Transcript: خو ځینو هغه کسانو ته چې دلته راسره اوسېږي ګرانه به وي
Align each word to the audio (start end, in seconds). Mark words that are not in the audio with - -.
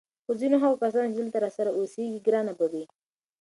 خو 0.25 0.31
ځینو 0.41 0.55
هغه 0.63 0.75
کسانو 0.83 1.03
ته 1.09 1.13
چې 1.13 1.17
دلته 1.19 1.37
راسره 1.45 1.71
اوسېږي 1.77 2.19
ګرانه 2.27 2.53
به 2.59 2.65
وي 2.71 2.83